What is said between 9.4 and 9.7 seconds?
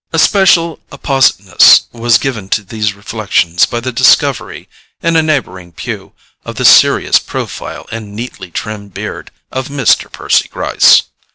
of